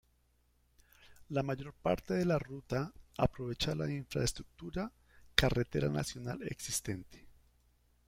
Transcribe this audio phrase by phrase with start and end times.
[1.29, 4.91] La mayor parte de la ruta aprovecha la infraestructura
[5.35, 7.27] carretera nacional existente.